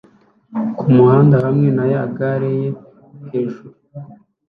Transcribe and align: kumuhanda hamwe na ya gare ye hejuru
kumuhanda 0.77 1.35
hamwe 1.45 1.67
na 1.77 1.85
ya 1.93 2.03
gare 2.17 2.51
ye 2.59 2.69
hejuru 3.29 3.69